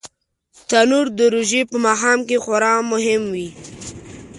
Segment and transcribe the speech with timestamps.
[0.69, 3.49] تنور د روژې په ماښام کې خورا مهم وي